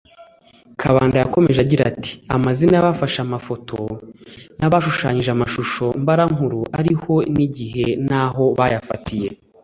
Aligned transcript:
Kabanda 0.81 1.15
yakomeje 1.23 1.59
agira 1.61 1.83
ati 1.91 2.11
«Amazina 2.35 2.73
y’abafashe 2.75 3.19
amafoto 3.27 3.75
n’abashushanyije 4.59 5.29
amashusho 5.31 5.83
mbarankuru 6.01 6.59
ariho 6.79 7.13
n’igihe 7.35 7.85
n’aho 8.09 8.45
bayafatiye 8.59 9.29